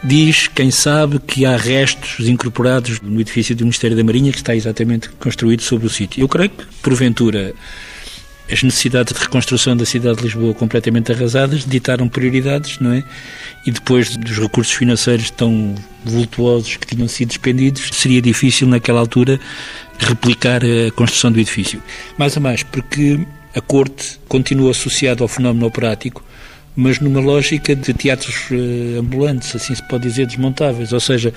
[0.06, 4.54] Diz, quem sabe, que há restos incorporados no edifício do Ministério da Marinha que está
[4.54, 6.22] exatamente construído sobre o sítio.
[6.22, 7.54] Eu creio que, porventura,
[8.52, 13.02] as necessidades de reconstrução da cidade de Lisboa completamente arrasadas ditaram prioridades, não é?
[13.66, 15.74] E depois dos recursos financeiros tão
[16.04, 19.40] vultuosos que tinham sido despendidos, seria difícil naquela altura
[19.98, 21.82] replicar a construção do edifício.
[22.18, 23.26] Mais a mais, porque
[23.56, 26.22] a corte continua associada ao fenómeno operático,
[26.76, 31.34] mas numa lógica de teatros eh, ambulantes, assim se pode dizer, desmontáveis, ou seja,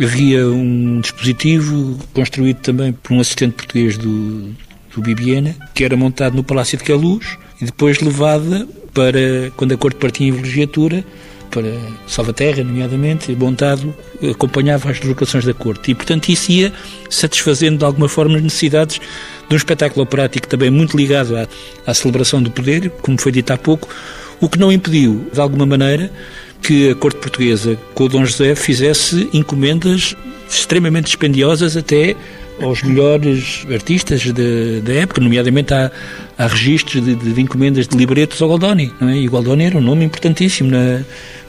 [0.00, 4.54] havia um dispositivo construído também por um assistente português do,
[4.94, 9.76] do Bibiena, que era montado no Palácio de Queluz e depois levada para, quando a
[9.76, 11.04] corte partia em vilegiatura,
[11.50, 11.70] para
[12.06, 13.94] Salvaterra, nomeadamente, montado,
[14.30, 15.90] acompanhava as deslocações da corte.
[15.90, 16.72] E, portanto, isso ia
[17.10, 21.46] satisfazendo de alguma forma as necessidades de um espetáculo operático também muito ligado à,
[21.86, 23.86] à celebração do poder, como foi dito há pouco,
[24.42, 26.10] o que não impediu, de alguma maneira,
[26.60, 30.16] que a corte portuguesa, com o Dom José, fizesse encomendas
[30.50, 32.16] extremamente dispendiosas até
[32.60, 34.22] aos melhores artistas
[34.82, 35.90] da época, nomeadamente há,
[36.36, 39.16] há registros de, de, de, encomendas de libretos ao Goldoni, não é?
[39.16, 41.00] E o Goldoni era um nome importantíssimo na,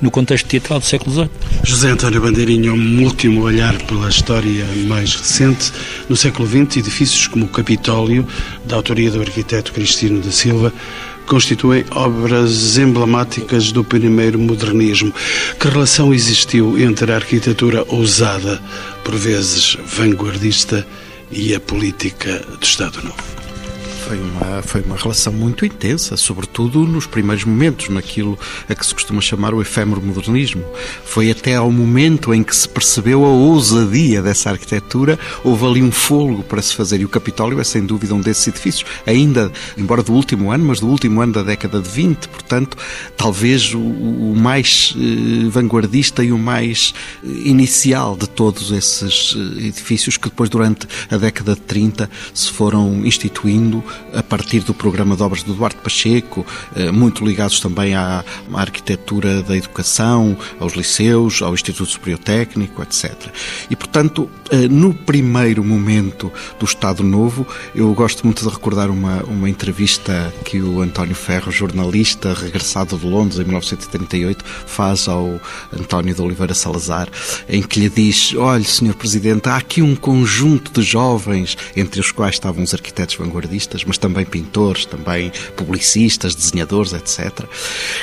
[0.01, 1.29] no contexto teatral do século XVIII.
[1.63, 5.71] José António Bandeirinha, um último olhar pela história mais recente.
[6.07, 8.27] No século XX, edifícios como o Capitólio,
[8.65, 10.73] da autoria do arquiteto Cristino da Silva,
[11.25, 15.13] constituem obras emblemáticas do primeiro modernismo.
[15.59, 18.61] Que relação existiu entre a arquitetura ousada,
[19.03, 20.85] por vezes vanguardista,
[21.31, 23.52] e a política do Estado Novo?
[24.05, 28.37] Foi uma, foi uma relação muito intensa, sobretudo nos primeiros momentos, naquilo
[28.67, 30.63] a que se costuma chamar o efêmero modernismo.
[31.05, 35.91] Foi até ao momento em que se percebeu a ousadia dessa arquitetura, houve ali um
[35.91, 36.99] fogo para se fazer.
[36.99, 40.81] E o Capitólio é sem dúvida um desses edifícios, ainda, embora do último ano, mas
[40.81, 42.77] do último ano da década de 20, portanto,
[43.15, 46.93] talvez o, o mais eh, vanguardista e o mais
[47.23, 52.51] eh, inicial de todos esses eh, edifícios que depois, durante a década de 30, se
[52.51, 53.81] foram instituindo
[54.13, 58.23] a partir do programa de obras do Duarte Pacheco, eh, muito ligados também à,
[58.53, 63.13] arquitetura da educação, aos liceus, ao Instituto Superior Técnico, etc.
[63.69, 69.23] E, portanto, eh, no primeiro momento do Estado Novo, eu gosto muito de recordar uma,
[69.23, 75.39] uma entrevista que o António Ferro, jornalista regressado de Londres em 1938, faz ao
[75.71, 77.07] António de Oliveira Salazar,
[77.47, 82.11] em que lhe diz: Olhe, Senhor Presidente, há aqui um conjunto de jovens, entre os
[82.11, 87.45] quais estavam os arquitetos vanguardistas, mas também pintores, também publicistas, desenhadores, etc.,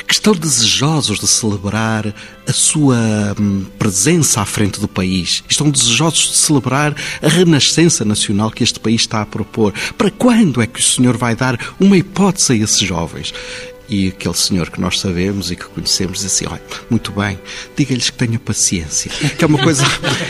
[0.07, 2.15] que estão desejosos de celebrar
[2.47, 2.97] a sua
[3.39, 5.45] hum, presença à frente do país.
[5.49, 9.73] Estão desejosos de celebrar a renascença nacional que este país está a propor.
[9.97, 13.33] Para quando é que o senhor vai dar uma hipótese a esses jovens?
[13.91, 17.37] E aquele senhor que nós sabemos e que conhecemos diz assim: olha, muito bem,
[17.77, 19.11] diga-lhes que tenha paciência.
[19.41, 19.85] Que é uma coisa,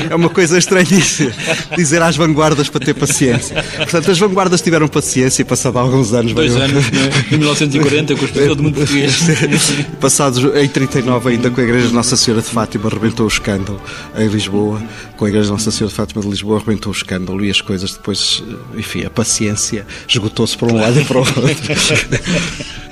[0.08, 1.32] é uma coisa estranhíssima
[1.76, 3.62] dizer às vanguardas para ter paciência.
[3.76, 6.32] Portanto, as vanguardas tiveram paciência e passado alguns anos.
[6.32, 7.34] Dois anos, é?
[7.34, 9.18] em 1940, com o do mundo português.
[10.00, 13.80] Passados em 39, ainda com a Igreja de Nossa Senhora de Fátima, arrebentou o escândalo
[14.16, 14.80] em Lisboa.
[15.16, 17.60] Com a Igreja de Nossa Senhora de Fátima de Lisboa, arrebentou o escândalo e as
[17.60, 18.42] coisas depois,
[18.76, 21.40] enfim, a paciência esgotou-se para um lado e para o outro.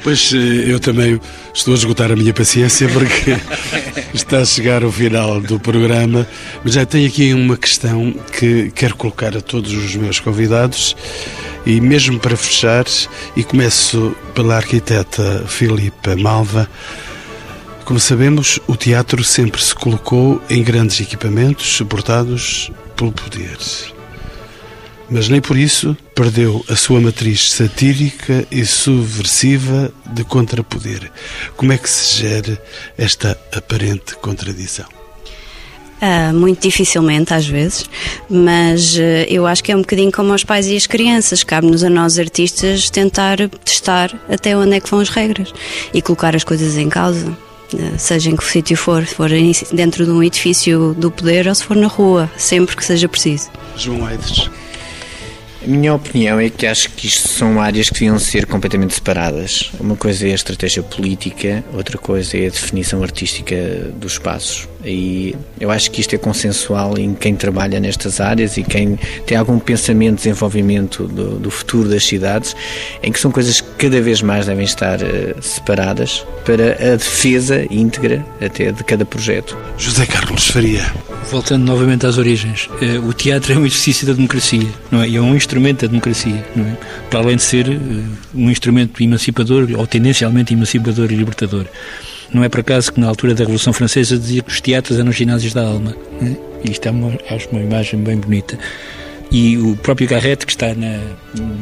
[0.03, 1.21] Pois eh, eu também
[1.55, 3.37] estou a esgotar a minha paciência porque
[4.15, 6.27] está a chegar o final do programa,
[6.65, 10.97] mas já tenho aqui uma questão que quero colocar a todos os meus convidados.
[11.67, 12.87] E mesmo para fechar,
[13.37, 16.69] e começo pela arquiteta Filipa Malva.
[17.85, 23.98] Como sabemos, o teatro sempre se colocou em grandes equipamentos suportados pelo poder
[25.11, 31.11] mas nem por isso perdeu a sua matriz satírica e subversiva de contrapoder.
[31.57, 32.61] Como é que se gera
[32.97, 34.87] esta aparente contradição?
[36.01, 37.85] Uh, muito dificilmente, às vezes,
[38.31, 41.43] mas uh, eu acho que é um bocadinho como aos pais e as crianças.
[41.43, 45.53] Cabe-nos a nós, artistas, tentar testar até onde é que vão as regras
[45.93, 47.37] e colocar as coisas em causa.
[47.75, 49.29] Uh, seja em que sítio for, se for
[49.73, 53.51] dentro de um edifício do poder ou se for na rua, sempre que seja preciso.
[53.77, 54.49] João Aides.
[55.61, 59.73] A minha opinião é que acho que isto são áreas que deviam ser completamente separadas.
[59.81, 63.57] Uma coisa é a estratégia política, outra coisa é a definição artística
[63.97, 64.69] dos espaços.
[64.89, 69.37] E eu acho que isto é consensual em quem trabalha nestas áreas e quem tem
[69.37, 72.57] algum pensamento de desenvolvimento do, do futuro das cidades,
[73.03, 77.67] em que são coisas que cada vez mais devem estar uh, separadas para a defesa
[77.71, 79.57] íntegra até de cada projeto.
[79.77, 80.85] José Carlos Faria.
[81.31, 85.09] Voltando novamente às origens, uh, o teatro é um exercício da democracia, não é?
[85.09, 86.77] E é um instrumento da democracia, não é?
[87.11, 91.67] Para além de ser uh, um instrumento emancipador ou tendencialmente emancipador e libertador.
[92.33, 95.11] Não é por acaso que na altura da Revolução Francesa dizia que os teatros eram
[95.11, 95.97] os ginásios da alma.
[96.21, 96.37] Né?
[96.65, 98.59] Isto é uma, acho uma imagem bem bonita.
[99.31, 101.01] E o próprio Garrett, que está na,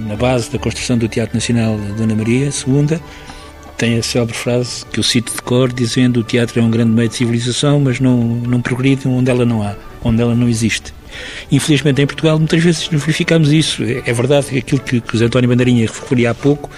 [0.07, 3.01] na base da construção do Teatro Nacional Dona Maria II,
[3.77, 6.93] tem a célebre frase que eu cito de cor, dizendo o teatro é um grande
[6.93, 10.95] meio de civilização, mas não, não progride onde ela não há, onde ela não existe.
[11.51, 13.83] Infelizmente em Portugal muitas vezes verificamos isso.
[13.83, 16.71] É verdade que aquilo que, que o Zé António Bandeirinha referia há pouco,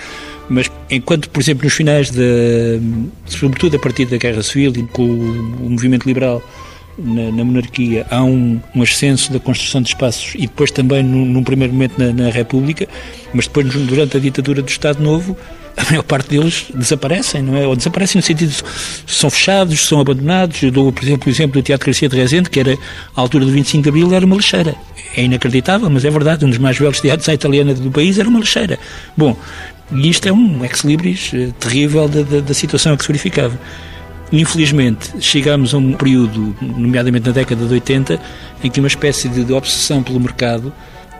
[0.48, 2.80] mas enquanto, por exemplo, nos finais, de,
[3.26, 6.42] sobretudo a partir da Guerra Civil e com o movimento liberal
[6.98, 11.24] na, na monarquia, há um, um, ascenso da construção de espaços e depois também num,
[11.24, 12.88] num primeiro momento na, na, República,
[13.32, 15.36] mas depois durante a ditadura do Estado Novo,
[15.76, 17.64] a maior parte deles desaparecem, não é?
[17.64, 18.62] Ou desaparecem no sentido de
[19.06, 20.60] são fechados, são abandonados.
[20.60, 22.76] Eu dou, por exemplo, o exemplo do Teatro Garcia de Rezende, que era,
[23.14, 24.74] à altura do 25 de Abril, era uma lixeira.
[25.16, 28.28] É inacreditável, mas é verdade, um dos mais belos teatros à italiana do país era
[28.28, 28.76] uma lixeira.
[29.16, 29.36] Bom,
[29.90, 33.58] e isto é um ex-libris eh, terrível da, da, da situação a que se verificava.
[34.30, 38.20] Infelizmente, chegámos a um período, nomeadamente na década de 80,
[38.62, 40.72] em que uma espécie de, de obsessão pelo mercado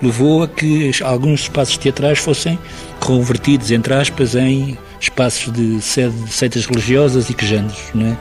[0.03, 2.59] levou a que alguns espaços teatrais fossem
[3.01, 8.17] convertidos, entre aspas, em espaços de sede de seitas religiosas e quejandos, não é?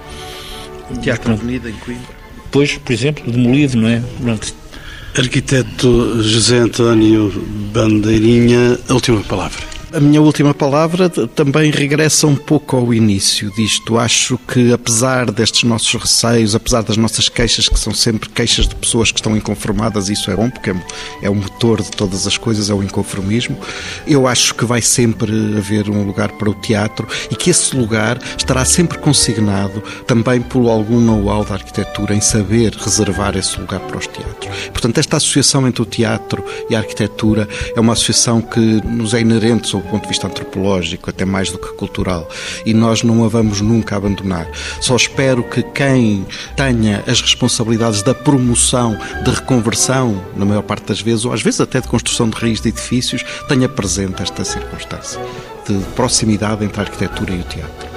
[1.01, 2.15] Teatro Avenida em Coimbra.
[2.49, 4.01] Pois, por exemplo, demolido, não é?
[4.21, 4.55] Pronto.
[5.17, 7.29] Arquiteto José António
[7.73, 9.76] Bandeirinha, a última palavra.
[9.93, 13.97] A minha última palavra também regressa um pouco ao início disto.
[13.97, 18.75] Acho que, apesar destes nossos receios, apesar das nossas queixas, que são sempre queixas de
[18.75, 20.75] pessoas que estão inconformadas, isso é bom, porque
[21.21, 23.57] é o motor de todas as coisas, é o inconformismo.
[24.05, 28.19] Eu acho que vai sempre haver um lugar para o teatro e que esse lugar
[28.37, 33.97] estará sempre consignado também por algum know-how da arquitetura em saber reservar esse lugar para
[33.97, 34.53] os teatros.
[34.73, 39.21] Portanto, esta associação entre o teatro e a arquitetura é uma associação que nos é
[39.21, 42.29] inerente sob o ponto de vista antropológico, até mais do que cultural,
[42.65, 44.47] e nós não a vamos nunca abandonar.
[44.81, 51.01] Só espero que quem tenha as responsabilidades da promoção, de reconversão, na maior parte das
[51.01, 55.19] vezes, ou às vezes até de construção de raiz de edifícios, tenha presente esta circunstância
[55.67, 57.96] de proximidade entre a arquitetura e o teatro.